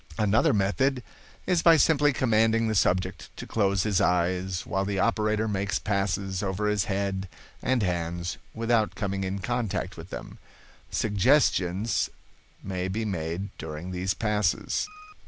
"Another 0.17 0.51
method 0.51 1.03
is 1.45 1.61
by 1.61 1.77
simply 1.77 2.11
commanding 2.11 2.67
the 2.67 2.73
subject 2.73 3.29
to 3.37 3.45
close 3.45 3.83
his 3.83 4.01
eyes, 4.01 4.65
while 4.65 4.83
the 4.83 4.97
operator 4.97 5.47
makes 5.47 5.77
passes 5.77 6.41
over 6.41 6.65
his 6.67 6.85
head 6.85 7.29
and 7.61 7.83
hands 7.83 8.39
without 8.55 8.95
coming 8.95 9.23
in 9.23 9.37
contact 9.37 9.97
with 9.97 10.09
them. 10.09 10.39
Suggestions 10.89 12.09
may 12.63 12.87
be 12.87 13.05
made 13.05 13.55
during 13.59 13.91
these 13.91 14.15
passes. 14.15 14.87